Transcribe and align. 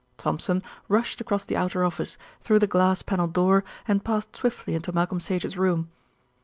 Thompson 0.17 0.63
rushed 0.89 1.21
across 1.21 1.45
the 1.45 1.55
outer 1.55 1.83
office, 1.83 2.17
through 2.41 2.57
the 2.57 2.65
glass 2.65 3.03
panelled 3.03 3.33
door, 3.33 3.63
and 3.87 4.03
passed 4.03 4.35
swiftly 4.35 4.73
into 4.73 4.91
Malcolm 4.91 5.19
Sage's 5.19 5.55
room. 5.59 5.91